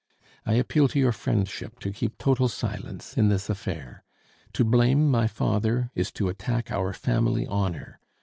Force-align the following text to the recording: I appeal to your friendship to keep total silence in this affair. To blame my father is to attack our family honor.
I 0.47 0.53
appeal 0.55 0.87
to 0.87 0.99
your 0.99 1.11
friendship 1.11 1.77
to 1.81 1.91
keep 1.91 2.17
total 2.17 2.47
silence 2.49 3.15
in 3.19 3.29
this 3.29 3.51
affair. 3.51 4.03
To 4.53 4.65
blame 4.65 5.11
my 5.11 5.27
father 5.27 5.91
is 5.93 6.11
to 6.13 6.27
attack 6.27 6.71
our 6.71 6.91
family 6.91 7.45
honor. 7.45 7.99